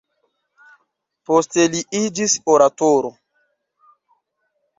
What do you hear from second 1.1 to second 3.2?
Poste li iĝis oratoro.